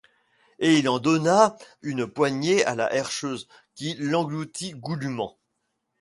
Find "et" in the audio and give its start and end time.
0.57-0.79